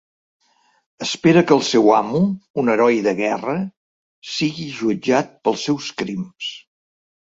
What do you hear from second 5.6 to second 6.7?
seus crims.